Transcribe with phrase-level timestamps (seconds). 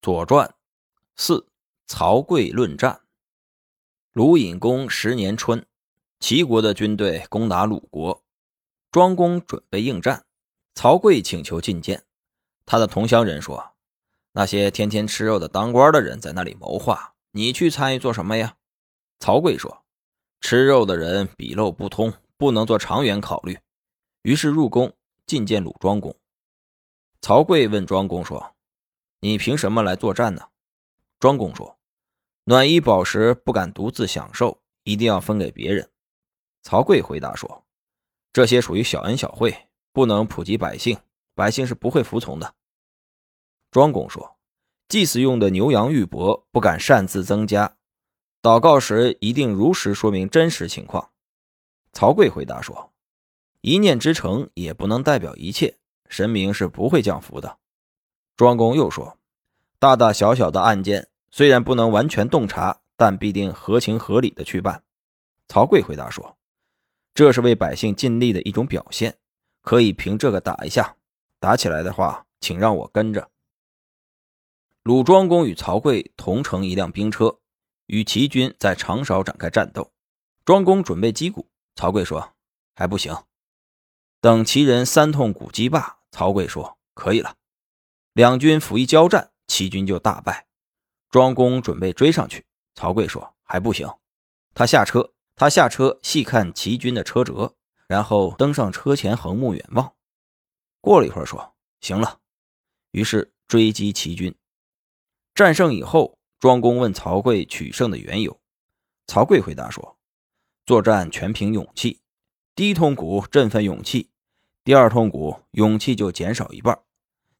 [0.00, 0.54] 左传
[1.16, 1.48] 四
[1.88, 3.00] 曹刿论战。
[4.12, 5.66] 鲁隐公十年春，
[6.20, 8.22] 齐国的军队攻打鲁国，
[8.92, 10.24] 庄公准备应战。
[10.76, 12.04] 曹刿请求觐见。
[12.64, 13.72] 他的同乡人说
[14.32, 18.56] ：“那些天天吃肉的当官的人在那里谋划，你去参与做什么呀？”
[19.18, 19.84] 曹刿说
[20.40, 23.58] ：“吃肉的人笔漏不通，不能做长远考虑。”
[24.22, 24.92] 于是入宫
[25.26, 26.14] 觐见鲁庄公。
[27.20, 28.54] 曹刿问庄公说。
[29.20, 30.48] 你凭什么来作战呢？
[31.18, 31.76] 庄公说
[32.44, 35.90] ：“暖衣宝食不敢独自享受，一定要分给别人。”
[36.62, 37.64] 曹刿回答说
[38.32, 40.96] ：“这些属于小恩小惠，不能普及百姓，
[41.34, 42.54] 百姓是不会服从的。”
[43.72, 44.36] 庄公说
[44.88, 47.76] ：“祭祀用的牛羊玉帛不敢擅自增加，
[48.40, 51.10] 祷告时一定如实说明真实情况。”
[51.92, 52.92] 曹刿回答说
[53.62, 55.76] ：“一念之诚也不能代表一切，
[56.08, 57.58] 神明是不会降服的。”
[58.38, 59.18] 庄公又说
[59.80, 64.84] ：“大大小小的案件，虽然不能完全洞察，但必定合情合理的去办。”
[65.48, 66.38] 曹刿回答说
[67.12, 69.18] ：“这是为百姓尽力的一种表现，
[69.62, 70.94] 可以凭这个打一下。
[71.40, 73.28] 打起来的话，请让我跟着。”
[74.84, 77.40] 鲁庄公与曹刿同乘一辆兵车，
[77.86, 79.90] 与齐军在长勺展开战斗。
[80.44, 82.34] 庄公准备击鼓，曹刿说
[82.76, 83.16] ：“还不行。”
[84.22, 87.34] 等齐人三通鼓击罢，曹刿说：“可以了。”
[88.18, 90.48] 两军甫一交战，齐军就大败。
[91.08, 92.44] 庄公准备追上去，
[92.74, 93.88] 曹刿说：“还不行。”
[94.54, 97.54] 他下车，他下车细看齐军的车辙，
[97.86, 99.94] 然后登上车前横目远望。
[100.80, 102.18] 过了一会儿，说：“行了。”
[102.90, 104.34] 于是追击齐军。
[105.32, 108.40] 战胜以后，庄公问曹刿取胜的缘由。
[109.06, 109.96] 曹刿回答说
[110.66, 112.00] ：“作战全凭勇气，
[112.56, 114.10] 第一通鼓振奋勇气，
[114.64, 116.76] 第二通鼓勇气就减少一半。”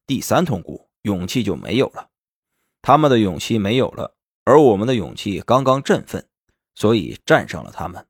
[0.09, 2.09] 第三通鼓，勇气就没有了。
[2.81, 6.27] 他们的勇气没有了，而我们的勇气刚刚振奋，
[6.73, 8.07] 所以战胜了他们。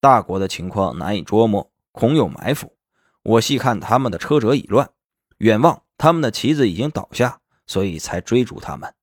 [0.00, 2.76] 大国的情况难以捉摸，恐有埋伏。
[3.24, 4.88] 我细看他们的车辙已乱，
[5.38, 8.94] 远望他们的旗子已经倒下，所以才追逐他们。